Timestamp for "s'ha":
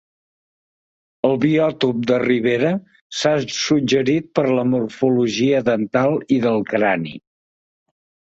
3.19-3.33